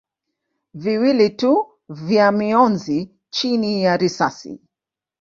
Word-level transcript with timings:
viwili 0.73 1.29
tu 1.29 1.67
vya 1.89 2.31
mionzi 2.31 3.15
chini 3.29 3.83
ya 3.83 3.97
risasi. 3.97 4.59